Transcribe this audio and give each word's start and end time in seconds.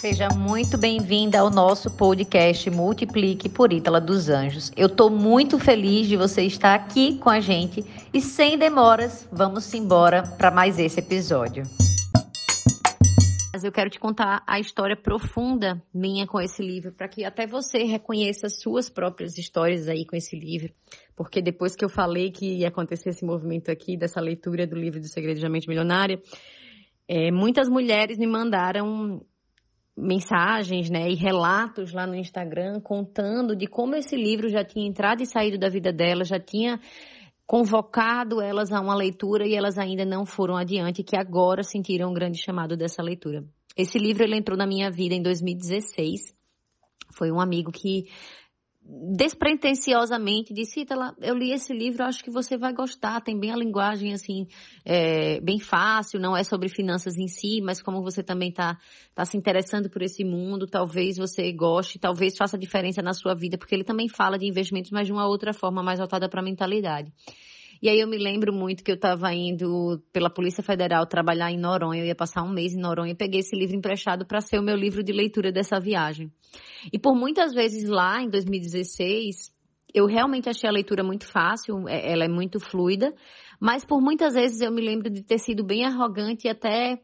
Seja 0.00 0.28
muito 0.28 0.78
bem-vinda 0.78 1.40
ao 1.40 1.50
nosso 1.50 1.90
podcast 1.90 2.70
Multiplique 2.70 3.48
por 3.48 3.72
Ítala 3.72 4.00
dos 4.00 4.28
Anjos. 4.28 4.70
Eu 4.76 4.86
estou 4.86 5.10
muito 5.10 5.58
feliz 5.58 6.06
de 6.06 6.16
você 6.16 6.42
estar 6.42 6.72
aqui 6.72 7.18
com 7.18 7.28
a 7.28 7.40
gente 7.40 7.84
e 8.14 8.20
sem 8.20 8.56
demoras, 8.56 9.28
vamos 9.32 9.74
embora 9.74 10.22
para 10.22 10.52
mais 10.52 10.78
esse 10.78 11.00
episódio. 11.00 11.64
Mas 13.52 13.64
eu 13.64 13.72
quero 13.72 13.90
te 13.90 13.98
contar 13.98 14.44
a 14.46 14.60
história 14.60 14.94
profunda 14.94 15.82
minha 15.92 16.28
com 16.28 16.40
esse 16.40 16.62
livro, 16.62 16.92
para 16.92 17.08
que 17.08 17.24
até 17.24 17.44
você 17.44 17.82
reconheça 17.82 18.46
as 18.46 18.60
suas 18.60 18.88
próprias 18.88 19.36
histórias 19.36 19.88
aí 19.88 20.06
com 20.06 20.14
esse 20.14 20.38
livro. 20.38 20.72
Porque 21.16 21.42
depois 21.42 21.74
que 21.74 21.84
eu 21.84 21.88
falei 21.88 22.30
que 22.30 22.58
ia 22.58 22.68
acontecer 22.68 23.08
esse 23.08 23.24
movimento 23.24 23.68
aqui, 23.68 23.96
dessa 23.96 24.20
leitura 24.20 24.64
do 24.64 24.76
livro 24.76 25.00
do 25.00 25.08
Segredo 25.08 25.40
de 25.40 25.48
Mente 25.48 25.68
Milionária, 25.68 26.22
é, 27.08 27.32
muitas 27.32 27.68
mulheres 27.68 28.16
me 28.16 28.28
mandaram 28.28 29.26
mensagens, 29.98 30.88
né, 30.88 31.10
e 31.10 31.14
relatos 31.14 31.92
lá 31.92 32.06
no 32.06 32.14
Instagram 32.14 32.80
contando 32.80 33.56
de 33.56 33.66
como 33.66 33.96
esse 33.96 34.16
livro 34.16 34.48
já 34.48 34.64
tinha 34.64 34.86
entrado 34.86 35.22
e 35.22 35.26
saído 35.26 35.58
da 35.58 35.68
vida 35.68 35.92
delas, 35.92 36.28
já 36.28 36.38
tinha 36.38 36.80
convocado 37.46 38.40
elas 38.40 38.70
a 38.72 38.80
uma 38.80 38.94
leitura 38.94 39.46
e 39.46 39.54
elas 39.54 39.78
ainda 39.78 40.04
não 40.04 40.24
foram 40.24 40.56
adiante, 40.56 41.02
que 41.02 41.16
agora 41.16 41.62
sentiram 41.62 42.10
um 42.10 42.14
grande 42.14 42.38
chamado 42.38 42.76
dessa 42.76 43.02
leitura. 43.02 43.44
Esse 43.76 43.98
livro 43.98 44.22
ele 44.22 44.36
entrou 44.36 44.56
na 44.56 44.66
minha 44.66 44.90
vida 44.90 45.14
em 45.14 45.22
2016. 45.22 46.34
Foi 47.12 47.32
um 47.32 47.40
amigo 47.40 47.72
que 47.72 48.06
despretensiosamente 48.90 50.54
disse, 50.54 50.80
Ítala, 50.80 51.14
eu 51.20 51.34
li 51.34 51.52
esse 51.52 51.74
livro, 51.74 52.04
acho 52.04 52.24
que 52.24 52.30
você 52.30 52.56
vai 52.56 52.72
gostar, 52.72 53.20
tem 53.20 53.38
bem 53.38 53.50
a 53.50 53.56
linguagem, 53.56 54.14
assim, 54.14 54.46
é, 54.82 55.38
bem 55.40 55.60
fácil, 55.60 56.18
não 56.18 56.34
é 56.34 56.42
sobre 56.42 56.70
finanças 56.70 57.18
em 57.18 57.28
si, 57.28 57.60
mas 57.60 57.82
como 57.82 58.02
você 58.02 58.22
também 58.22 58.48
está 58.48 58.78
tá 59.14 59.26
se 59.26 59.36
interessando 59.36 59.90
por 59.90 60.00
esse 60.00 60.24
mundo, 60.24 60.66
talvez 60.66 61.18
você 61.18 61.52
goste, 61.52 61.98
talvez 61.98 62.34
faça 62.34 62.56
diferença 62.56 63.02
na 63.02 63.12
sua 63.12 63.34
vida, 63.34 63.58
porque 63.58 63.74
ele 63.74 63.84
também 63.84 64.08
fala 64.08 64.38
de 64.38 64.46
investimentos, 64.46 64.90
mas 64.90 65.06
de 65.06 65.12
uma 65.12 65.26
outra 65.26 65.52
forma, 65.52 65.82
mais 65.82 65.98
voltada 65.98 66.26
para 66.26 66.40
a 66.40 66.44
mentalidade. 66.44 67.12
E 67.80 67.88
aí 67.88 68.00
eu 68.00 68.08
me 68.08 68.18
lembro 68.18 68.52
muito 68.52 68.82
que 68.82 68.90
eu 68.90 68.96
estava 68.96 69.32
indo 69.32 70.02
pela 70.12 70.28
Polícia 70.28 70.62
Federal 70.62 71.06
trabalhar 71.06 71.50
em 71.50 71.58
Noronha, 71.58 72.02
eu 72.02 72.06
ia 72.06 72.14
passar 72.14 72.42
um 72.42 72.50
mês 72.50 72.74
em 72.74 72.80
Noronha 72.80 73.12
e 73.12 73.16
peguei 73.16 73.40
esse 73.40 73.56
livro 73.56 73.76
emprestado 73.76 74.26
para 74.26 74.40
ser 74.40 74.58
o 74.58 74.62
meu 74.62 74.76
livro 74.76 75.02
de 75.02 75.12
leitura 75.12 75.52
dessa 75.52 75.78
viagem. 75.78 76.32
E 76.92 76.98
por 76.98 77.14
muitas 77.14 77.54
vezes 77.54 77.88
lá, 77.88 78.20
em 78.20 78.28
2016, 78.28 79.54
eu 79.94 80.06
realmente 80.06 80.48
achei 80.48 80.68
a 80.68 80.72
leitura 80.72 81.02
muito 81.02 81.26
fácil, 81.26 81.88
é, 81.88 82.12
ela 82.12 82.24
é 82.24 82.28
muito 82.28 82.58
fluida, 82.58 83.14
mas 83.60 83.84
por 83.84 84.00
muitas 84.00 84.34
vezes 84.34 84.60
eu 84.60 84.72
me 84.72 84.82
lembro 84.82 85.08
de 85.08 85.22
ter 85.22 85.38
sido 85.38 85.64
bem 85.64 85.84
arrogante 85.84 86.46
e 86.46 86.50
até 86.50 87.00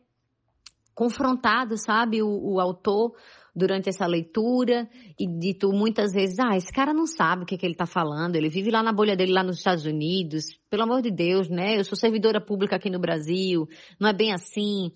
confrontado, 0.95 1.77
sabe, 1.77 2.23
o, 2.23 2.29
o 2.29 2.61
autor 2.61 3.15
durante 3.55 3.89
essa 3.89 4.07
leitura 4.07 4.89
e 5.19 5.27
dito 5.27 5.71
muitas 5.73 6.13
vezes, 6.13 6.39
ah, 6.41 6.57
esse 6.57 6.73
cara 6.73 6.93
não 6.93 7.07
sabe 7.07 7.43
o 7.43 7.47
que, 7.47 7.55
é 7.55 7.59
que 7.59 7.65
ele 7.65 7.75
está 7.75 7.87
falando, 7.87 8.37
ele 8.37 8.49
vive 8.49 8.71
lá 8.71 8.83
na 8.83 8.93
bolha 8.93 9.15
dele 9.15 9.33
lá 9.33 9.43
nos 9.43 9.59
Estados 9.59 9.85
Unidos, 9.87 10.47
pelo 10.69 10.83
amor 10.83 11.03
de 11.03 11.11
Deus, 11.11 11.49
né? 11.49 11.79
Eu 11.79 11.85
sou 11.85 11.97
servidora 11.97 12.41
pública 12.41 12.77
aqui 12.77 12.91
no 12.91 12.99
Brasil, 12.99 13.69
não 14.01 14.09
é 14.09 14.13
bem 14.13 14.33
assim. 14.33 14.91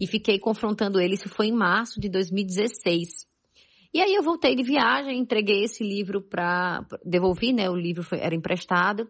E 0.00 0.06
fiquei 0.06 0.38
confrontando 0.38 1.00
ele, 1.00 1.14
isso 1.14 1.28
foi 1.28 1.46
em 1.46 1.52
março 1.52 2.00
de 2.00 2.08
2016. 2.08 3.28
E 3.92 4.00
aí 4.00 4.14
eu 4.14 4.22
voltei 4.22 4.54
de 4.54 4.62
viagem, 4.62 5.18
entreguei 5.18 5.64
esse 5.64 5.82
livro 5.82 6.20
para 6.22 6.84
devolvi, 7.04 7.52
né? 7.52 7.68
O 7.68 7.74
livro 7.74 8.02
foi, 8.02 8.20
era 8.20 8.34
emprestado. 8.34 9.08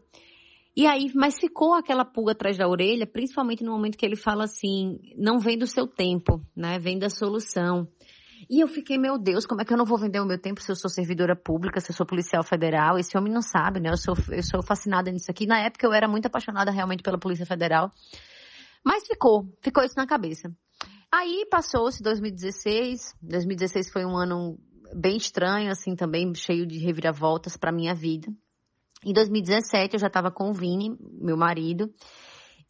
E 0.77 0.87
aí, 0.87 1.11
mas 1.15 1.39
ficou 1.39 1.75
aquela 1.75 2.05
pulga 2.05 2.33
atrás 2.33 2.57
da 2.57 2.69
orelha, 2.69 3.07
principalmente 3.07 3.63
no 3.63 3.73
momento 3.73 3.99
que 3.99 4.07
ele 4.07 4.17
fala 4.17 4.45
assim, 4.45 4.99
não 5.17 5.39
vem 5.39 5.59
do 5.59 5.67
seu 5.67 5.87
tempo, 5.87 6.41
né? 6.57 6.79
Vem 6.79 6.99
da 6.99 7.11
solução. 7.11 7.89
E 8.51 8.59
eu 8.59 8.67
fiquei, 8.67 8.99
meu 8.99 9.17
Deus, 9.17 9.47
como 9.47 9.63
é 9.63 9.65
que 9.65 9.73
eu 9.73 9.77
não 9.77 9.85
vou 9.85 9.97
vender 9.97 10.19
o 10.19 10.27
meu 10.27 10.37
tempo 10.37 10.61
se 10.61 10.73
eu 10.73 10.75
sou 10.75 10.91
servidora 10.91 11.37
pública, 11.37 11.81
se 11.81 11.93
eu 11.93 11.95
sou 11.95 12.05
policial 12.05 12.43
federal? 12.43 12.99
Esse 12.99 13.17
homem 13.17 13.33
não 13.33 13.43
sabe, 13.43 13.79
né? 13.79 13.91
Eu 13.91 13.97
sou, 13.97 14.17
eu 14.29 14.43
sou 14.43 14.61
fascinada 14.61 15.09
nisso 15.09 15.31
aqui. 15.31 15.47
Na 15.47 15.61
época 15.61 15.87
eu 15.87 15.93
era 15.93 16.09
muito 16.09 16.27
apaixonada 16.27 16.73
realmente 16.73 17.01
pela 17.01 17.17
Polícia 17.17 17.47
Federal. 17.47 17.93
Mas 18.85 19.07
ficou, 19.07 19.47
ficou 19.63 19.85
isso 19.85 19.95
na 19.97 20.05
cabeça. 20.05 20.53
Aí 21.13 21.47
passou-se 21.49 22.03
2016. 22.03 23.15
2016 23.23 23.93
foi 23.93 24.05
um 24.05 24.17
ano 24.17 24.59
bem 24.97 25.17
estranho, 25.17 25.71
assim, 25.71 25.95
também 25.95 26.35
cheio 26.35 26.67
de 26.67 26.77
reviravoltas 26.79 27.57
para 27.57 27.71
minha 27.71 27.95
vida. 27.95 28.27
Em 29.05 29.13
2017 29.13 29.95
eu 29.95 30.01
já 30.01 30.09
estava 30.09 30.29
com 30.33 30.51
o 30.51 30.53
Vini, 30.53 30.97
meu 31.21 31.37
marido, 31.37 31.89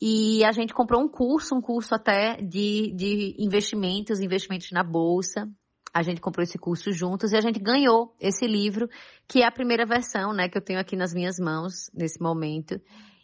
e 0.01 0.45
a 0.45 0.53
gente 0.53 0.73
comprou 0.73 1.03
um 1.03 1.09
curso, 1.09 1.55
um 1.55 1.61
curso 1.61 1.95
até 1.95 2.37
de, 2.37 2.93
de 2.95 3.35
investimentos, 3.39 4.21
investimentos 4.21 4.71
na 4.73 4.83
bolsa. 4.83 5.49
A 5.93 6.03
gente 6.03 6.21
comprou 6.21 6.43
esse 6.43 6.59
curso 6.59 6.93
juntos 6.93 7.33
e 7.33 7.37
a 7.37 7.41
gente 7.41 7.59
ganhou 7.59 8.15
esse 8.21 8.47
livro, 8.47 8.89
que 9.27 9.43
é 9.43 9.47
a 9.47 9.51
primeira 9.51 9.85
versão, 9.85 10.33
né, 10.33 10.49
que 10.49 10.57
eu 10.57 10.63
tenho 10.63 10.79
aqui 10.79 10.97
nas 10.97 11.13
minhas 11.13 11.39
mãos 11.39 11.91
nesse 11.93 12.21
momento. 12.21 12.81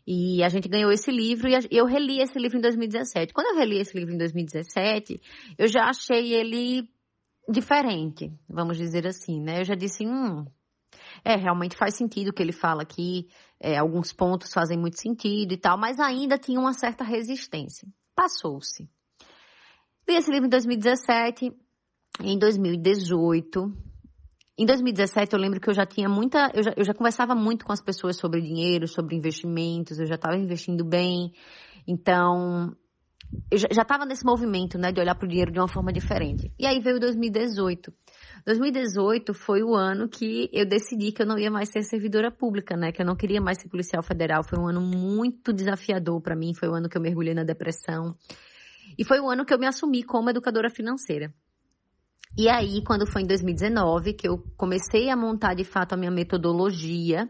E 0.06 0.43
a 0.43 0.49
gente 0.49 0.69
ganhou 0.69 0.91
esse 0.93 1.10
livro 1.10 1.49
e 1.49 1.56
eu 1.71 1.84
reli 1.84 2.21
esse 2.21 2.38
livro 2.38 2.59
em 2.59 2.60
2017. 2.60 3.32
Quando 3.32 3.49
eu 3.49 3.56
reli 3.56 3.81
esse 3.81 3.97
livro 3.97 4.15
em 4.15 4.19
2017, 4.19 5.21
eu 5.59 5.66
já 5.66 5.84
achei 5.84 6.32
ele 6.32 6.88
diferente, 7.49 8.32
vamos 8.49 8.77
dizer 8.77 9.06
assim, 9.06 9.41
né? 9.41 9.60
Eu 9.60 9.65
já 9.65 9.75
disse, 9.75 10.04
hum, 10.06 10.44
é, 11.25 11.37
realmente 11.37 11.77
faz 11.77 11.97
sentido 11.97 12.28
o 12.28 12.33
que 12.33 12.43
ele 12.43 12.53
fala 12.53 12.83
aqui, 12.83 13.28
é, 13.60 13.77
alguns 13.77 14.12
pontos 14.12 14.53
fazem 14.53 14.78
muito 14.78 15.00
sentido 15.00 15.53
e 15.53 15.56
tal, 15.56 15.78
mas 15.78 15.98
ainda 15.98 16.38
tinha 16.38 16.59
uma 16.59 16.72
certa 16.72 17.04
resistência. 17.04 17.88
Passou-se. 18.15 18.88
Li 20.09 20.16
esse 20.16 20.31
livro 20.31 20.47
em 20.47 20.50
2017, 20.50 21.53
em 22.22 22.38
2018. 22.38 23.72
Em 24.59 24.65
2017 24.65 25.34
eu 25.34 25.38
lembro 25.38 25.60
que 25.60 25.69
eu 25.69 25.75
já 25.75 25.84
tinha 25.84 26.09
muita, 26.09 26.50
eu 26.54 26.62
já, 26.62 26.72
eu 26.77 26.84
já 26.84 26.94
conversava 26.94 27.34
muito 27.34 27.65
com 27.65 27.72
as 27.72 27.82
pessoas 27.82 28.16
sobre 28.16 28.41
dinheiro, 28.41 28.88
sobre 28.88 29.15
investimentos, 29.15 29.99
eu 29.99 30.06
já 30.06 30.15
estava 30.15 30.37
investindo 30.37 30.82
bem, 30.82 31.32
então 31.87 32.75
eu 33.50 33.59
já 33.59 33.82
estava 33.82 34.04
nesse 34.04 34.25
movimento, 34.25 34.78
né, 34.78 34.93
de 34.93 35.00
olhar 35.00 35.15
para 35.15 35.27
o 35.27 35.28
dinheiro 35.28 35.53
de 35.53 35.59
uma 35.59 35.69
forma 35.69 35.93
diferente. 35.93 36.50
E 36.59 36.66
aí 36.66 36.81
veio 36.81 36.99
2018. 36.99 37.93
2018 38.47 39.34
foi 39.34 39.62
o 39.62 39.75
ano 39.75 40.09
que 40.09 40.48
eu 40.53 40.65
decidi 40.65 41.12
que 41.12 41.22
eu 41.22 41.27
não 41.27 41.38
ia 41.38 41.50
mais 41.50 41.69
ser 41.69 41.83
servidora 41.83 42.31
pública, 42.31 42.77
né? 42.77 42.93
Que 42.93 43.03
eu 43.03 43.06
não 43.06 43.16
queria 43.16 43.41
mais 43.41 43.60
ser 43.60 43.69
policial 43.69 44.03
federal. 44.03 44.44
Foi 44.44 44.59
um 44.59 44.69
ano 44.69 44.81
muito 44.81 45.53
desafiador 45.53 46.21
para 46.22 46.37
mim. 46.37 46.54
Foi 46.54 46.69
o 46.69 46.75
ano 46.75 46.88
que 46.88 46.97
eu 46.97 47.03
mergulhei 47.03 47.34
na 47.34 47.43
depressão. 47.43 48.15
E 48.97 49.04
foi 49.04 49.19
o 49.21 49.28
ano 49.28 49.44
que 49.44 49.53
eu 49.53 49.59
me 49.59 49.66
assumi 49.66 50.04
como 50.04 50.31
educadora 50.31 50.71
financeira. 50.71 51.34
E 52.39 52.49
aí, 52.49 52.83
quando 52.83 53.07
foi 53.07 53.23
em 53.23 53.27
2019, 53.27 54.15
que 54.15 54.29
eu 54.29 54.39
comecei 54.57 55.11
a 55.11 55.17
montar 55.17 55.55
de 55.55 55.65
fato 55.65 55.95
a 55.95 55.97
minha 55.97 56.11
metodologia, 56.11 57.29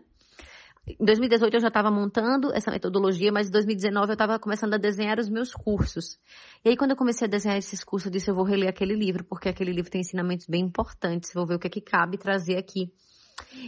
em 0.89 1.05
2018 1.05 1.55
eu 1.55 1.61
já 1.61 1.69
estava 1.69 1.91
montando 1.91 2.53
essa 2.55 2.71
metodologia, 2.71 3.33
mas 3.33 3.49
em 3.49 3.51
2019 3.51 4.11
eu 4.11 4.13
estava 4.13 4.39
começando 4.39 4.75
a 4.75 4.79
desenhar 4.79 5.19
os 5.19 5.29
meus 5.29 5.53
cursos. 5.53 6.17
E 6.65 6.69
aí 6.69 6.77
quando 6.77 6.93
eu 6.93 6.97
comecei 6.97 7.27
a 7.27 7.31
desenhar 7.31 7.59
esses 7.59 7.83
cursos, 7.83 8.07
eu 8.07 8.13
disse, 8.13 8.31
eu 8.31 8.35
vou 8.37 8.45
reler 8.45 8.69
aquele 8.69 8.95
livro, 8.95 9.25
porque 9.25 9.49
aquele 9.49 9.73
livro 9.73 9.91
tem 9.91 10.01
ensinamentos 10.01 10.47
bem 10.47 10.63
importantes, 10.63 11.33
vou 11.35 11.45
ver 11.45 11.57
o 11.57 11.59
que 11.59 11.67
é 11.67 11.71
que 11.71 11.81
cabe 11.81 12.17
trazer 12.17 12.57
aqui. 12.57 12.93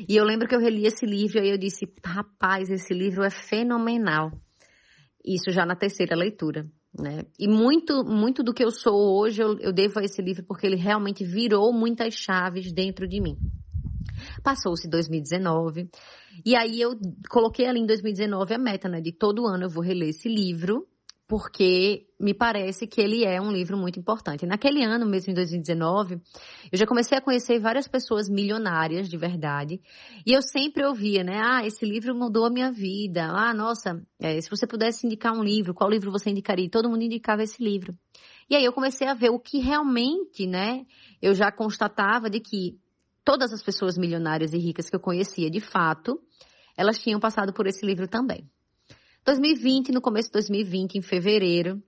E 0.08 0.16
eu 0.16 0.24
lembro 0.24 0.46
que 0.46 0.54
eu 0.54 0.60
reli 0.60 0.86
esse 0.86 1.04
livro 1.04 1.38
e 1.38 1.40
aí 1.40 1.50
eu 1.50 1.58
disse, 1.58 1.92
rapaz, 2.04 2.70
esse 2.70 2.94
livro 2.94 3.24
é 3.24 3.30
fenomenal. 3.30 4.30
Isso 5.24 5.50
já 5.50 5.66
na 5.66 5.74
terceira 5.74 6.14
leitura. 6.14 6.66
Né? 6.96 7.24
E 7.38 7.46
muito, 7.46 8.04
muito 8.04 8.42
do 8.42 8.52
que 8.52 8.64
eu 8.64 8.70
sou 8.70 9.18
hoje 9.18 9.42
eu, 9.42 9.58
eu 9.60 9.72
devo 9.72 10.00
a 10.00 10.04
esse 10.04 10.20
livro 10.22 10.44
porque 10.44 10.66
ele 10.66 10.76
realmente 10.76 11.24
virou 11.24 11.72
muitas 11.72 12.14
chaves 12.14 12.72
dentro 12.72 13.06
de 13.06 13.20
mim. 13.20 13.36
Passou-se 14.42 14.88
2019. 14.88 15.88
E 16.44 16.56
aí 16.56 16.80
eu 16.80 16.98
coloquei 17.30 17.66
ali 17.66 17.80
em 17.80 17.86
2019 17.86 18.54
a 18.54 18.58
meta, 18.58 18.88
né? 18.88 19.00
De 19.00 19.12
todo 19.12 19.46
ano 19.46 19.64
eu 19.64 19.70
vou 19.70 19.82
reler 19.82 20.08
esse 20.08 20.28
livro, 20.28 20.86
porque 21.28 22.06
me 22.18 22.32
parece 22.32 22.86
que 22.86 23.02
ele 23.02 23.22
é 23.22 23.38
um 23.38 23.52
livro 23.52 23.76
muito 23.76 24.00
importante. 24.00 24.46
Naquele 24.46 24.82
ano, 24.82 25.04
mesmo 25.04 25.30
em 25.30 25.34
2019, 25.34 26.22
eu 26.72 26.78
já 26.78 26.86
comecei 26.86 27.18
a 27.18 27.20
conhecer 27.20 27.60
várias 27.60 27.86
pessoas 27.86 28.30
milionárias 28.30 29.10
de 29.10 29.16
verdade. 29.18 29.78
E 30.26 30.32
eu 30.32 30.40
sempre 30.40 30.86
ouvia, 30.86 31.22
né? 31.22 31.38
Ah, 31.44 31.66
esse 31.66 31.84
livro 31.84 32.14
mudou 32.14 32.46
a 32.46 32.50
minha 32.50 32.72
vida. 32.72 33.26
Ah, 33.26 33.52
nossa, 33.52 34.02
é, 34.18 34.40
se 34.40 34.48
você 34.48 34.66
pudesse 34.66 35.06
indicar 35.06 35.34
um 35.34 35.44
livro, 35.44 35.74
qual 35.74 35.90
livro 35.90 36.10
você 36.10 36.30
indicaria? 36.30 36.70
Todo 36.70 36.88
mundo 36.88 37.02
indicava 37.02 37.42
esse 37.42 37.62
livro. 37.62 37.94
E 38.48 38.56
aí 38.56 38.64
eu 38.64 38.72
comecei 38.72 39.06
a 39.06 39.12
ver 39.12 39.28
o 39.28 39.38
que 39.38 39.58
realmente, 39.58 40.46
né? 40.46 40.86
Eu 41.20 41.34
já 41.34 41.52
constatava 41.52 42.30
de 42.30 42.40
que 42.40 42.80
todas 43.22 43.52
as 43.52 43.62
pessoas 43.62 43.98
milionárias 43.98 44.54
e 44.54 44.58
ricas 44.58 44.88
que 44.88 44.96
eu 44.96 45.00
conhecia 45.00 45.50
de 45.50 45.60
fato, 45.60 46.18
elas 46.74 46.98
tinham 46.98 47.20
passado 47.20 47.52
por 47.52 47.66
esse 47.66 47.84
livro 47.84 48.08
também. 48.08 48.48
2020, 49.28 49.92
no 49.92 50.00
começo 50.00 50.28
de 50.28 50.32
2020, 50.32 50.94
em 50.94 51.02
fevereiro, 51.02 51.82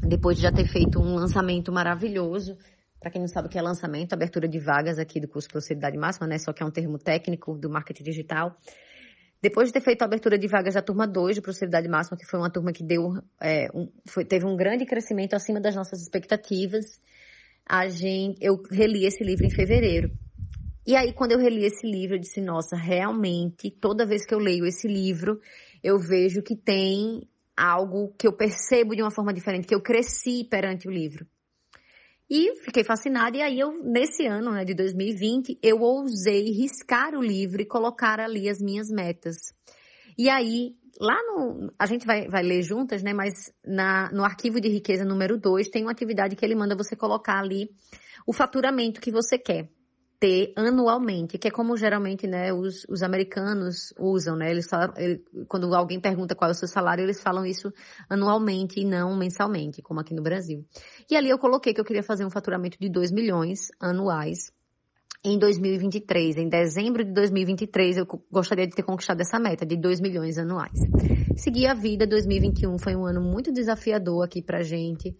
depois 0.00 0.36
de 0.36 0.44
já 0.44 0.52
ter 0.52 0.64
feito 0.68 1.00
um 1.00 1.16
lançamento 1.16 1.72
maravilhoso, 1.72 2.56
para 3.00 3.10
quem 3.10 3.20
não 3.20 3.26
sabe 3.26 3.48
o 3.48 3.50
que 3.50 3.58
é 3.58 3.62
lançamento, 3.62 4.12
abertura 4.12 4.46
de 4.46 4.60
vagas 4.60 4.96
aqui 4.96 5.18
do 5.18 5.26
curso 5.26 5.48
Prosperidade 5.48 5.98
Máxima, 5.98 6.28
né? 6.28 6.38
Só 6.38 6.52
que 6.52 6.62
é 6.62 6.66
um 6.66 6.70
termo 6.70 6.96
técnico 6.96 7.58
do 7.58 7.68
marketing 7.68 8.04
digital. 8.04 8.56
Depois 9.42 9.66
de 9.66 9.72
ter 9.72 9.80
feito 9.80 10.02
a 10.02 10.04
abertura 10.04 10.38
de 10.38 10.46
vagas 10.46 10.74
da 10.74 10.80
turma 10.80 11.04
2 11.04 11.34
de 11.34 11.42
Prosperidade 11.42 11.88
Máxima, 11.88 12.16
que 12.16 12.24
foi 12.24 12.38
uma 12.38 12.48
turma 12.48 12.72
que 12.72 12.84
deu, 12.84 13.10
é, 13.40 13.66
um, 13.74 13.90
foi, 14.06 14.24
teve 14.24 14.46
um 14.46 14.54
grande 14.54 14.86
crescimento 14.86 15.34
acima 15.34 15.60
das 15.60 15.74
nossas 15.74 16.00
expectativas, 16.00 17.00
a 17.68 17.88
gente, 17.88 18.38
eu 18.40 18.62
reli 18.70 19.04
esse 19.04 19.24
livro 19.24 19.44
em 19.44 19.50
fevereiro. 19.50 20.12
E 20.86 20.94
aí, 20.94 21.12
quando 21.12 21.32
eu 21.32 21.38
reli 21.38 21.64
esse 21.64 21.84
livro, 21.84 22.16
eu 22.16 22.20
disse, 22.20 22.40
nossa, 22.40 22.76
realmente, 22.76 23.68
toda 23.68 24.06
vez 24.06 24.24
que 24.24 24.32
eu 24.32 24.38
leio 24.38 24.64
esse 24.64 24.86
livro, 24.88 25.38
eu 25.82 25.98
vejo 25.98 26.42
que 26.42 26.56
tem 26.56 27.28
algo 27.56 28.14
que 28.18 28.26
eu 28.26 28.32
percebo 28.32 28.94
de 28.94 29.02
uma 29.02 29.10
forma 29.10 29.32
diferente, 29.32 29.66
que 29.66 29.74
eu 29.74 29.82
cresci 29.82 30.44
perante 30.44 30.86
o 30.86 30.90
livro. 30.90 31.26
E 32.30 32.56
fiquei 32.62 32.84
fascinada, 32.84 33.36
e 33.36 33.42
aí 33.42 33.58
eu, 33.58 33.72
nesse 33.82 34.26
ano, 34.26 34.52
né, 34.52 34.64
de 34.64 34.74
2020, 34.74 35.58
eu 35.62 35.80
ousei 35.80 36.50
riscar 36.50 37.14
o 37.14 37.22
livro 37.22 37.62
e 37.62 37.66
colocar 37.66 38.20
ali 38.20 38.48
as 38.48 38.60
minhas 38.60 38.88
metas. 38.90 39.36
E 40.16 40.28
aí, 40.28 40.76
lá 41.00 41.16
no, 41.22 41.72
a 41.78 41.86
gente 41.86 42.06
vai, 42.06 42.28
vai 42.28 42.42
ler 42.42 42.62
juntas, 42.62 43.02
né, 43.02 43.14
mas 43.14 43.32
na, 43.64 44.10
no 44.12 44.24
arquivo 44.24 44.60
de 44.60 44.68
riqueza 44.68 45.04
número 45.04 45.38
2, 45.38 45.68
tem 45.68 45.82
uma 45.82 45.92
atividade 45.92 46.36
que 46.36 46.44
ele 46.44 46.54
manda 46.54 46.76
você 46.76 46.94
colocar 46.94 47.38
ali 47.38 47.70
o 48.26 48.32
faturamento 48.32 49.00
que 49.00 49.10
você 49.10 49.38
quer 49.38 49.70
ter 50.20 50.52
anualmente, 50.56 51.38
que 51.38 51.48
é 51.48 51.50
como 51.50 51.76
geralmente, 51.76 52.26
né, 52.26 52.52
os, 52.52 52.84
os 52.88 53.02
americanos 53.02 53.94
usam, 53.98 54.36
né, 54.36 54.50
eles 54.50 54.68
falam, 54.68 54.92
ele, 54.96 55.22
quando 55.46 55.72
alguém 55.74 56.00
pergunta 56.00 56.34
qual 56.34 56.50
é 56.50 56.52
o 56.52 56.54
seu 56.54 56.66
salário, 56.66 57.04
eles 57.04 57.22
falam 57.22 57.46
isso 57.46 57.72
anualmente 58.08 58.80
e 58.80 58.84
não 58.84 59.16
mensalmente, 59.16 59.80
como 59.80 60.00
aqui 60.00 60.14
no 60.14 60.22
Brasil. 60.22 60.64
E 61.08 61.16
ali 61.16 61.30
eu 61.30 61.38
coloquei 61.38 61.72
que 61.72 61.80
eu 61.80 61.84
queria 61.84 62.02
fazer 62.02 62.24
um 62.24 62.30
faturamento 62.30 62.76
de 62.80 62.88
2 62.88 63.12
milhões 63.12 63.68
anuais 63.80 64.50
em 65.24 65.38
2023. 65.38 66.36
Em 66.36 66.48
dezembro 66.48 67.04
de 67.04 67.12
2023, 67.12 67.98
eu 67.98 68.06
gostaria 68.30 68.66
de 68.66 68.74
ter 68.74 68.82
conquistado 68.82 69.20
essa 69.20 69.38
meta 69.38 69.64
de 69.64 69.76
2 69.76 70.00
milhões 70.00 70.36
anuais. 70.36 70.78
Segui 71.36 71.66
a 71.66 71.74
vida, 71.74 72.06
2021 72.06 72.78
foi 72.78 72.96
um 72.96 73.06
ano 73.06 73.20
muito 73.20 73.52
desafiador 73.52 74.24
aqui 74.24 74.42
pra 74.42 74.62
gente 74.62 75.16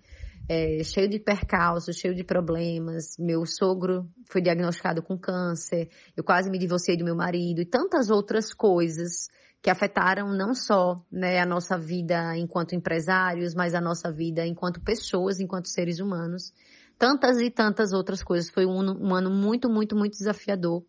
é, 0.48 0.82
cheio 0.82 1.08
de 1.08 1.18
percalços, 1.18 1.96
cheio 1.96 2.14
de 2.14 2.24
problemas. 2.24 3.16
Meu 3.18 3.44
sogro 3.44 4.08
foi 4.30 4.40
diagnosticado 4.40 5.02
com 5.02 5.18
câncer, 5.18 5.90
eu 6.16 6.24
quase 6.24 6.50
me 6.50 6.58
divorciei 6.58 6.96
do 6.96 7.04
meu 7.04 7.14
marido 7.14 7.60
e 7.60 7.66
tantas 7.66 8.10
outras 8.10 8.54
coisas 8.54 9.28
que 9.60 9.70
afetaram 9.70 10.32
não 10.32 10.54
só 10.54 11.04
né, 11.10 11.40
a 11.40 11.46
nossa 11.46 11.76
vida 11.76 12.36
enquanto 12.36 12.74
empresários, 12.74 13.54
mas 13.54 13.74
a 13.74 13.80
nossa 13.80 14.10
vida 14.10 14.46
enquanto 14.46 14.80
pessoas, 14.80 15.40
enquanto 15.40 15.68
seres 15.68 15.98
humanos. 15.98 16.52
Tantas 16.96 17.40
e 17.40 17.50
tantas 17.50 17.92
outras 17.92 18.22
coisas. 18.22 18.50
Foi 18.50 18.66
um, 18.66 18.80
um 18.80 19.14
ano 19.14 19.30
muito, 19.30 19.68
muito, 19.68 19.94
muito 19.96 20.16
desafiador. 20.16 20.84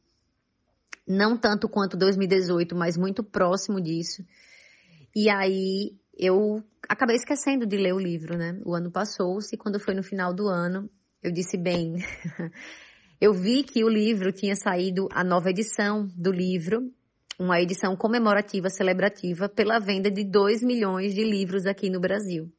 Não 1.08 1.36
tanto 1.38 1.68
quanto 1.68 1.98
2018, 1.98 2.76
mas 2.76 2.96
muito 2.96 3.24
próximo 3.24 3.82
disso. 3.82 4.24
E 5.16 5.30
aí 5.30 5.99
eu 6.20 6.62
acabei 6.88 7.16
esquecendo 7.16 7.66
de 7.66 7.78
ler 7.78 7.94
o 7.94 8.00
livro, 8.00 8.38
né? 8.38 8.60
O 8.66 8.76
ano 8.76 8.92
passou-se 8.92 9.56
quando 9.56 9.80
foi 9.80 9.96
no 9.96 10.04
final 10.04 10.34
do 10.34 10.48
ano, 10.48 10.90
eu 11.24 11.32
disse, 11.32 11.58
bem, 11.58 11.96
eu 13.22 13.34
vi 13.34 13.64
que 13.64 13.84
o 13.86 13.90
livro 13.90 14.32
tinha 14.34 14.56
saído 14.56 15.08
a 15.12 15.24
nova 15.24 15.50
edição 15.50 16.08
do 16.16 16.32
livro, 16.32 16.92
uma 17.40 17.62
edição 17.62 17.96
comemorativa, 17.96 18.70
celebrativa, 18.70 19.48
pela 19.48 19.80
venda 19.80 20.12
de 20.12 20.26
2 20.26 20.62
milhões 20.62 21.16
de 21.16 21.24
livros 21.24 21.66
aqui 21.66 21.90
no 21.90 22.02
Brasil. 22.02 22.52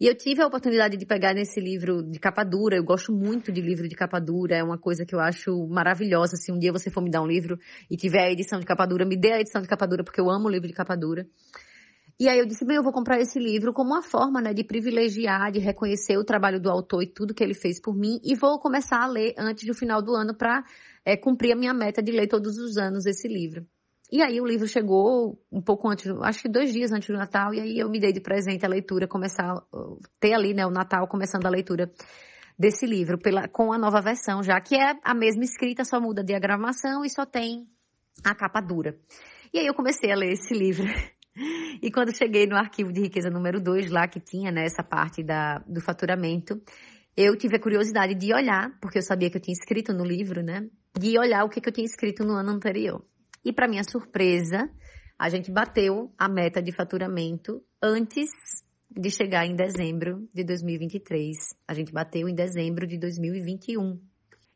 E 0.00 0.06
eu 0.06 0.14
tive 0.14 0.42
a 0.42 0.46
oportunidade 0.46 0.96
de 0.96 1.06
pegar 1.06 1.34
nesse 1.34 1.60
livro 1.60 2.02
de 2.02 2.18
capa 2.18 2.44
dura. 2.44 2.76
Eu 2.76 2.84
gosto 2.84 3.12
muito 3.12 3.52
de 3.52 3.60
livro 3.60 3.88
de 3.88 3.94
capa 3.94 4.20
dura. 4.20 4.56
É 4.56 4.62
uma 4.62 4.76
coisa 4.76 5.06
que 5.06 5.14
eu 5.14 5.20
acho 5.20 5.66
maravilhosa. 5.68 6.36
Se 6.36 6.50
um 6.50 6.58
dia 6.58 6.72
você 6.72 6.90
for 6.90 7.00
me 7.00 7.10
dar 7.10 7.22
um 7.22 7.26
livro 7.26 7.58
e 7.88 7.96
tiver 7.96 8.24
a 8.24 8.30
edição 8.30 8.58
de 8.58 8.66
capa 8.66 8.86
dura, 8.86 9.04
me 9.04 9.16
dê 9.16 9.32
a 9.32 9.40
edição 9.40 9.62
de 9.62 9.68
capa 9.68 9.86
dura, 9.86 10.02
porque 10.02 10.20
eu 10.20 10.28
amo 10.28 10.46
o 10.46 10.50
livro 10.50 10.66
de 10.66 10.74
capa 10.74 10.96
dura. 10.96 11.26
E 12.18 12.28
aí 12.28 12.38
eu 12.38 12.46
disse, 12.46 12.64
bem, 12.64 12.76
eu 12.76 12.82
vou 12.82 12.92
comprar 12.92 13.20
esse 13.20 13.40
livro 13.40 13.72
como 13.72 13.90
uma 13.90 14.02
forma, 14.02 14.40
né, 14.40 14.54
de 14.54 14.62
privilegiar, 14.62 15.50
de 15.50 15.58
reconhecer 15.58 16.16
o 16.16 16.24
trabalho 16.24 16.60
do 16.60 16.70
autor 16.70 17.02
e 17.02 17.06
tudo 17.06 17.34
que 17.34 17.42
ele 17.42 17.54
fez 17.54 17.80
por 17.80 17.96
mim 17.96 18.20
e 18.22 18.36
vou 18.36 18.60
começar 18.60 19.02
a 19.02 19.06
ler 19.06 19.34
antes 19.36 19.66
do 19.66 19.74
final 19.74 20.00
do 20.00 20.14
ano 20.14 20.32
para 20.32 20.62
é, 21.04 21.16
cumprir 21.16 21.52
a 21.52 21.56
minha 21.56 21.74
meta 21.74 22.00
de 22.00 22.12
ler 22.12 22.28
todos 22.28 22.56
os 22.56 22.76
anos 22.76 23.04
esse 23.04 23.26
livro. 23.26 23.66
E 24.12 24.22
aí 24.22 24.40
o 24.40 24.46
livro 24.46 24.68
chegou 24.68 25.40
um 25.50 25.60
pouco 25.60 25.88
antes, 25.88 26.06
acho 26.22 26.42
que 26.42 26.48
dois 26.48 26.72
dias 26.72 26.92
antes 26.92 27.08
do 27.08 27.14
Natal, 27.14 27.52
e 27.52 27.60
aí 27.60 27.78
eu 27.80 27.90
me 27.90 27.98
dei 27.98 28.12
de 28.12 28.20
presente 28.20 28.64
a 28.64 28.68
leitura, 28.68 29.08
começar, 29.08 29.52
ter 30.20 30.34
ali, 30.34 30.54
né, 30.54 30.64
o 30.64 30.70
Natal 30.70 31.08
começando 31.08 31.46
a 31.46 31.50
leitura 31.50 31.90
desse 32.56 32.86
livro, 32.86 33.18
pela, 33.18 33.48
com 33.48 33.72
a 33.72 33.78
nova 33.78 34.00
versão 34.00 34.40
já, 34.40 34.60
que 34.60 34.76
é 34.76 34.94
a 35.02 35.14
mesma 35.14 35.42
escrita, 35.42 35.84
só 35.84 36.00
muda 36.00 36.20
a 36.20 36.24
diagramação 36.24 37.04
e 37.04 37.10
só 37.10 37.26
tem 37.26 37.66
a 38.22 38.36
capa 38.36 38.60
dura. 38.60 38.96
E 39.52 39.58
aí 39.58 39.66
eu 39.66 39.74
comecei 39.74 40.12
a 40.12 40.16
ler 40.16 40.32
esse 40.32 40.54
livro 40.54 40.86
E 41.82 41.90
quando 41.90 42.16
cheguei 42.16 42.46
no 42.46 42.56
arquivo 42.56 42.92
de 42.92 43.00
riqueza 43.00 43.28
número 43.28 43.60
2, 43.60 43.90
lá 43.90 44.06
que 44.06 44.20
tinha 44.20 44.52
né, 44.52 44.64
essa 44.64 44.82
parte 44.82 45.22
da, 45.22 45.58
do 45.60 45.80
faturamento, 45.80 46.60
eu 47.16 47.36
tive 47.36 47.56
a 47.56 47.60
curiosidade 47.60 48.14
de 48.14 48.32
olhar, 48.32 48.78
porque 48.80 48.98
eu 48.98 49.02
sabia 49.02 49.30
que 49.30 49.36
eu 49.36 49.40
tinha 49.40 49.54
escrito 49.54 49.92
no 49.92 50.04
livro, 50.04 50.42
né? 50.42 50.68
De 50.98 51.18
olhar 51.18 51.44
o 51.44 51.48
que, 51.48 51.60
que 51.60 51.68
eu 51.68 51.72
tinha 51.72 51.84
escrito 51.84 52.24
no 52.24 52.34
ano 52.34 52.50
anterior. 52.50 53.04
E 53.44 53.52
para 53.52 53.68
minha 53.68 53.84
surpresa, 53.84 54.68
a 55.18 55.28
gente 55.28 55.50
bateu 55.50 56.12
a 56.18 56.28
meta 56.28 56.62
de 56.62 56.72
faturamento 56.72 57.62
antes 57.82 58.30
de 58.90 59.10
chegar 59.10 59.46
em 59.46 59.54
dezembro 59.54 60.28
de 60.32 60.44
2023. 60.44 61.36
A 61.66 61.74
gente 61.74 61.92
bateu 61.92 62.28
em 62.28 62.34
dezembro 62.34 62.86
de 62.86 62.98
2021. 62.98 64.00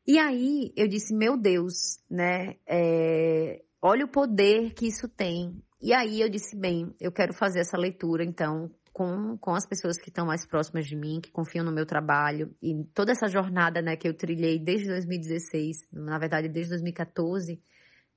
E 0.07 0.19
aí 0.19 0.73
eu 0.77 0.89
disse, 0.89 1.15
meu 1.15 1.37
Deus, 1.37 1.99
né? 2.11 2.57
É, 2.67 3.63
olha 3.83 4.05
o 4.05 4.11
poder 4.11 4.73
que 4.75 4.87
isso 4.87 5.09
tem. 5.09 5.63
E 5.81 5.93
aí 5.93 6.21
eu 6.21 6.29
disse, 6.29 6.57
bem, 6.57 6.93
eu 7.01 7.13
quero 7.13 7.33
fazer 7.33 7.61
essa 7.61 7.77
leitura, 7.77 8.25
então, 8.25 8.71
com, 8.93 9.39
com 9.39 9.55
as 9.55 9.65
pessoas 9.65 9.97
que 9.97 10.09
estão 10.09 10.27
mais 10.27 10.45
próximas 10.45 10.87
de 10.87 10.97
mim, 10.97 11.21
que 11.21 11.31
confiam 11.31 11.65
no 11.65 11.71
meu 11.71 11.87
trabalho 11.87 12.53
e 12.61 12.85
toda 12.93 13.13
essa 13.13 13.29
jornada, 13.29 13.81
né, 13.81 13.97
que 13.97 14.09
eu 14.09 14.13
trilhei 14.13 14.59
desde 14.59 14.89
2016, 14.89 15.87
na 15.93 16.19
verdade 16.19 16.49
desde 16.49 16.71
2014, 16.71 17.63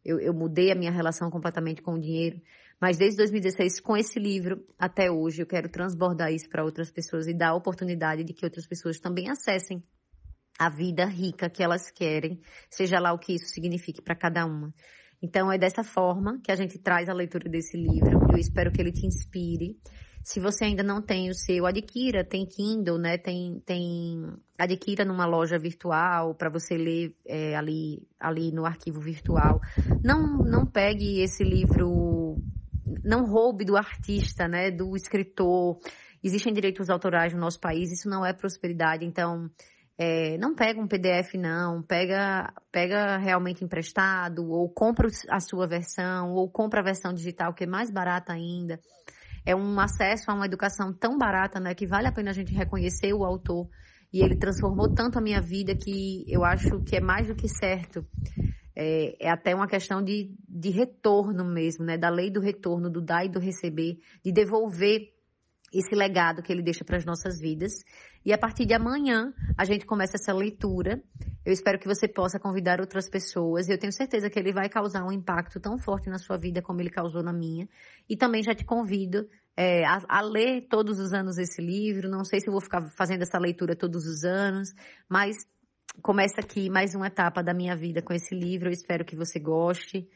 eu, 0.03 0.19
eu 0.19 0.33
mudei 0.33 0.71
a 0.71 0.75
minha 0.75 0.91
relação 0.91 1.29
completamente 1.29 1.83
com 1.83 1.93
o 1.93 1.99
dinheiro, 1.99 2.41
mas 2.79 2.97
desde 2.97 3.17
2016, 3.17 3.79
com 3.79 3.95
esse 3.95 4.19
livro 4.19 4.65
até 4.79 5.11
hoje, 5.11 5.43
eu 5.43 5.45
quero 5.45 5.69
transbordar 5.69 6.33
isso 6.33 6.49
para 6.49 6.63
outras 6.63 6.89
pessoas 6.89 7.27
e 7.27 7.33
dar 7.33 7.49
a 7.49 7.55
oportunidade 7.55 8.23
de 8.23 8.33
que 8.33 8.43
outras 8.43 8.65
pessoas 8.65 8.99
também 8.99 9.29
acessem 9.29 9.83
a 10.57 10.67
vida 10.67 11.05
rica 11.05 11.47
que 11.47 11.61
elas 11.61 11.91
querem, 11.91 12.41
seja 12.71 12.99
lá 12.99 13.13
o 13.13 13.19
que 13.19 13.33
isso 13.33 13.45
signifique 13.45 14.01
para 14.01 14.15
cada 14.15 14.45
uma. 14.47 14.73
Então 15.21 15.51
é 15.51 15.57
dessa 15.57 15.83
forma 15.83 16.39
que 16.43 16.51
a 16.51 16.55
gente 16.55 16.79
traz 16.79 17.07
a 17.07 17.13
leitura 17.13 17.47
desse 17.47 17.77
livro. 17.77 18.27
Eu 18.31 18.37
espero 18.37 18.71
que 18.71 18.81
ele 18.81 18.91
te 18.91 19.05
inspire. 19.05 19.77
Se 20.23 20.39
você 20.39 20.65
ainda 20.65 20.83
não 20.83 21.01
tem 21.01 21.29
o 21.29 21.33
seu, 21.33 21.65
adquira, 21.65 22.23
tem 22.23 22.45
Kindle, 22.45 22.97
né? 22.97 23.17
Tem, 23.17 23.59
tem 23.65 24.23
adquira 24.57 25.03
numa 25.03 25.25
loja 25.25 25.57
virtual 25.57 26.35
para 26.35 26.49
você 26.49 26.75
ler 26.77 27.15
é, 27.25 27.55
ali, 27.55 28.07
ali 28.19 28.51
no 28.51 28.65
arquivo 28.65 28.99
virtual. 28.99 29.59
Não, 30.03 30.37
não 30.37 30.65
pegue 30.65 31.21
esse 31.21 31.43
livro, 31.43 32.37
não 33.03 33.25
roube 33.25 33.65
do 33.65 33.75
artista, 33.75 34.47
né? 34.47 34.69
Do 34.69 34.95
escritor. 34.95 35.79
Existem 36.23 36.53
direitos 36.53 36.89
autorais 36.91 37.33
no 37.33 37.39
nosso 37.39 37.59
país, 37.59 37.91
isso 37.91 38.07
não 38.07 38.23
é 38.23 38.31
prosperidade. 38.31 39.03
Então, 39.03 39.49
é, 40.03 40.35
não 40.39 40.55
pega 40.55 40.81
um 40.81 40.87
PDF 40.87 41.35
não, 41.35 41.83
pega, 41.83 42.51
pega 42.71 43.17
realmente 43.17 43.63
emprestado, 43.63 44.49
ou 44.49 44.67
compra 44.67 45.07
a 45.29 45.39
sua 45.39 45.67
versão, 45.67 46.31
ou 46.33 46.49
compra 46.49 46.79
a 46.79 46.83
versão 46.83 47.13
digital 47.13 47.53
que 47.53 47.65
é 47.65 47.67
mais 47.67 47.91
barata 47.91 48.33
ainda. 48.33 48.79
É 49.45 49.55
um 49.55 49.79
acesso 49.79 50.31
a 50.31 50.33
uma 50.33 50.47
educação 50.47 50.91
tão 50.91 51.19
barata, 51.19 51.59
né, 51.59 51.75
que 51.75 51.85
vale 51.85 52.07
a 52.07 52.11
pena 52.11 52.31
a 52.31 52.33
gente 52.33 52.51
reconhecer 52.51 53.13
o 53.13 53.23
autor. 53.23 53.69
E 54.11 54.23
ele 54.23 54.35
transformou 54.35 54.89
tanto 54.89 55.19
a 55.19 55.21
minha 55.21 55.39
vida 55.39 55.75
que 55.75 56.25
eu 56.27 56.43
acho 56.43 56.79
que 56.79 56.95
é 56.95 56.99
mais 56.99 57.27
do 57.27 57.35
que 57.35 57.47
certo. 57.47 58.03
É, 58.75 59.27
é, 59.27 59.29
até 59.29 59.53
uma 59.53 59.67
questão 59.67 60.01
de, 60.01 60.33
de 60.49 60.71
retorno 60.71 61.45
mesmo, 61.45 61.85
né? 61.85 61.95
Da 61.95 62.09
lei 62.09 62.31
do 62.31 62.41
retorno, 62.41 62.89
do 62.89 63.01
dar 63.01 63.23
e 63.23 63.29
do 63.29 63.39
receber, 63.39 63.99
de 64.25 64.31
devolver 64.31 65.11
esse 65.73 65.95
legado 65.95 66.43
que 66.43 66.51
ele 66.51 66.61
deixa 66.61 66.83
para 66.83 66.97
as 66.97 67.05
nossas 67.05 67.39
vidas. 67.39 67.71
E 68.23 68.31
a 68.31 68.37
partir 68.37 68.65
de 68.65 68.73
amanhã, 68.73 69.33
a 69.57 69.65
gente 69.65 69.85
começa 69.85 70.15
essa 70.15 70.33
leitura. 70.33 71.01
Eu 71.43 71.51
espero 71.51 71.79
que 71.79 71.87
você 71.87 72.07
possa 72.07 72.39
convidar 72.39 72.79
outras 72.79 73.09
pessoas. 73.09 73.67
Eu 73.67 73.77
tenho 73.77 73.91
certeza 73.91 74.29
que 74.29 74.37
ele 74.37 74.53
vai 74.53 74.69
causar 74.69 75.03
um 75.03 75.11
impacto 75.11 75.59
tão 75.59 75.77
forte 75.79 76.09
na 76.09 76.19
sua 76.19 76.37
vida 76.37 76.61
como 76.61 76.81
ele 76.81 76.89
causou 76.89 77.23
na 77.23 77.33
minha. 77.33 77.67
E 78.07 78.15
também 78.15 78.43
já 78.43 78.53
te 78.53 78.63
convido 78.63 79.27
é, 79.57 79.83
a, 79.85 80.01
a, 80.07 80.21
ler 80.21 80.67
todos 80.69 80.99
os 80.99 81.13
anos 81.13 81.39
esse 81.39 81.61
livro. 81.61 82.09
Não 82.09 82.23
sei 82.23 82.39
se 82.39 82.51
vou 82.51 82.61
ficar 82.61 82.81
fazendo 82.95 83.23
essa 83.23 83.39
leitura 83.39 83.75
todos 83.75 84.05
os 84.05 84.23
anos, 84.23 84.69
mas 85.09 85.35
começa 86.03 86.41
aqui 86.41 86.69
mais 86.69 86.93
uma 86.93 87.07
etapa 87.07 87.41
da 87.41 87.55
minha 87.55 87.75
vida 87.75 88.03
com 88.03 88.13
esse 88.13 88.35
livro. 88.35 88.69
Eu 88.69 88.73
espero 88.73 89.03
que 89.03 89.15
você 89.15 89.39
goste. 89.39 90.07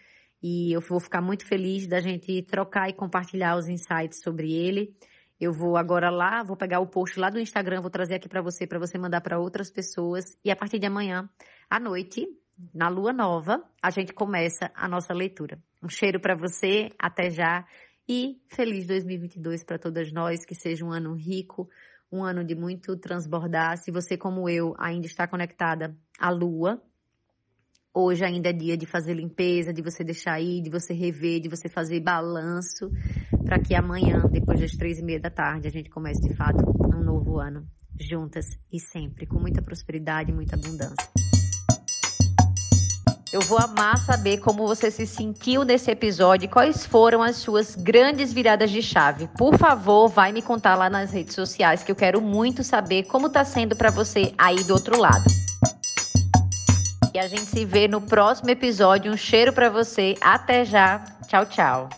E 0.43 0.71
eu 0.71 0.81
vou 0.81 0.99
ficar 0.99 1.21
muito 1.21 1.43
feliz 1.47 1.87
da 1.87 1.99
gente 1.99 2.43
trocar 2.43 2.87
e 2.87 2.93
compartilhar 2.93 3.57
os 3.57 3.67
insights 3.67 4.21
sobre 4.21 4.53
ele. 4.53 4.95
Eu 5.39 5.51
vou 5.51 5.75
agora 5.77 6.09
lá, 6.09 6.43
vou 6.43 6.55
pegar 6.55 6.79
o 6.79 6.87
post 6.87 7.19
lá 7.19 7.29
do 7.29 7.39
Instagram, 7.39 7.81
vou 7.81 7.89
trazer 7.89 8.15
aqui 8.15 8.29
para 8.29 8.41
você, 8.41 8.65
para 8.65 8.79
você 8.79 8.97
mandar 8.97 9.21
para 9.21 9.39
outras 9.39 9.69
pessoas. 9.69 10.23
E 10.43 10.49
a 10.49 10.55
partir 10.55 10.79
de 10.79 10.85
amanhã, 10.85 11.29
à 11.69 11.79
noite, 11.79 12.27
na 12.73 12.87
lua 12.87 13.11
nova, 13.11 13.61
a 13.81 13.89
gente 13.89 14.13
começa 14.13 14.71
a 14.73 14.87
nossa 14.87 15.13
leitura. 15.13 15.59
Um 15.83 15.89
cheiro 15.89 16.19
para 16.19 16.35
você, 16.35 16.89
até 16.97 17.29
já 17.29 17.65
e 18.07 18.39
feliz 18.47 18.87
2022 18.87 19.63
para 19.63 19.79
todas 19.79 20.11
nós, 20.11 20.45
que 20.45 20.55
seja 20.55 20.85
um 20.85 20.91
ano 20.91 21.13
rico, 21.13 21.69
um 22.11 22.23
ano 22.23 22.43
de 22.43 22.55
muito 22.55 22.95
transbordar. 22.97 23.77
Se 23.77 23.91
você, 23.91 24.17
como 24.17 24.47
eu, 24.47 24.73
ainda 24.77 25.05
está 25.05 25.27
conectada 25.27 25.95
à 26.19 26.29
lua, 26.29 26.81
hoje 27.95 28.25
ainda 28.25 28.49
é 28.49 28.53
dia 28.53 28.75
de 28.75 28.85
fazer 28.85 29.13
limpeza, 29.13 29.73
de 29.73 29.81
você 29.81 30.03
deixar 30.03 30.39
ir, 30.41 30.61
de 30.61 30.69
você 30.69 30.93
rever, 30.93 31.39
de 31.39 31.47
você 31.47 31.69
fazer 31.69 32.01
balanço, 32.01 32.91
para 33.45 33.57
que 33.57 33.73
amanhã, 33.73 34.21
depois 34.29 34.59
das 34.59 34.71
três 34.71 34.99
e 34.99 35.03
meia 35.03 35.19
da 35.19 35.29
tarde, 35.29 35.67
a 35.67 35.71
gente 35.71 35.89
comece 35.89 36.21
de 36.21 36.35
fato 36.35 36.61
um 36.93 37.01
novo 37.01 37.39
ano, 37.39 37.65
juntas 37.97 38.45
e 38.71 38.79
sempre, 38.79 39.25
com 39.25 39.39
muita 39.39 39.61
prosperidade 39.61 40.29
e 40.29 40.35
muita 40.35 40.57
abundância. 40.57 41.09
Eu 43.31 43.41
vou 43.41 43.57
amar 43.57 43.97
saber 43.97 44.37
como 44.37 44.65
você 44.65 44.89
se 44.89 45.05
sentiu 45.05 45.63
nesse 45.63 45.91
episódio 45.91 46.45
e 46.45 46.49
quais 46.49 46.85
foram 46.85 47.21
as 47.21 47.37
suas 47.37 47.75
grandes 47.75 48.31
viradas 48.31 48.71
de 48.71 48.81
chave. 48.81 49.27
Por 49.37 49.57
favor, 49.57 50.07
vai 50.07 50.31
me 50.31 50.41
contar 50.41 50.75
lá 50.75 50.89
nas 50.89 51.11
redes 51.11 51.35
sociais 51.35 51.83
que 51.83 51.91
eu 51.91 51.95
quero 51.95 52.21
muito 52.21 52.63
saber 52.63 53.03
como 53.03 53.27
está 53.27 53.43
sendo 53.43 53.75
para 53.75 53.89
você 53.89 54.33
aí 54.37 54.63
do 54.63 54.73
outro 54.73 54.97
lado. 54.97 55.25
E 57.15 57.17
a 57.17 57.29
gente 57.29 57.45
se 57.45 57.63
vê 57.63 57.87
no 57.87 58.01
próximo 58.01 58.49
episódio. 58.49 59.09
Um 59.09 59.15
cheiro 59.15 59.53
para 59.53 59.69
você. 59.69 60.17
Até 60.19 60.65
já. 60.65 61.01
Tchau, 61.29 61.45
tchau. 61.45 61.89